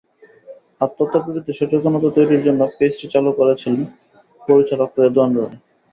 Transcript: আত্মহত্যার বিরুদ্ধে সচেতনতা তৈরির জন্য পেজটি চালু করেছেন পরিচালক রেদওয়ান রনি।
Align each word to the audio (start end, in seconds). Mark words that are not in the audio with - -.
আত্মহত্যার 0.81 1.25
বিরুদ্ধে 1.27 1.53
সচেতনতা 1.53 2.09
তৈরির 2.15 2.45
জন্য 2.47 2.61
পেজটি 2.77 3.05
চালু 3.13 3.31
করেছেন 3.39 3.73
পরিচালক 4.41 4.89
রেদওয়ান 4.97 5.31
রনি। 5.35 5.57